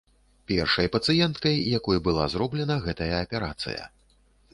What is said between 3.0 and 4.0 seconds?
аперацыя.